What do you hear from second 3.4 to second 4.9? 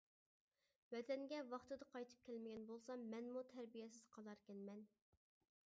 تەربىيەسىز قالاركەنمەن.